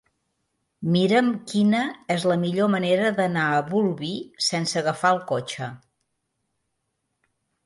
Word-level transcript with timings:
Mira'm 0.93 1.27
quina 1.51 1.81
és 2.15 2.25
la 2.31 2.37
millor 2.45 2.71
manera 2.77 3.11
d'anar 3.19 3.43
a 3.51 3.61
Bolvir 3.69 4.15
sense 4.47 4.81
agafar 4.83 5.13
el 5.19 5.23
cotxe. 5.35 5.69